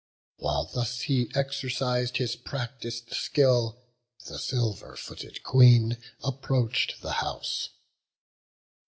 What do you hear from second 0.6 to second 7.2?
thus he exercis'd his practis'd skill, The silver footed Queen approach'd the